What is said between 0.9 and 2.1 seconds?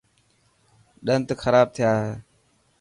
ڏنت کراب ٿيا